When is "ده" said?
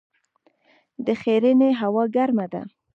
2.53-2.61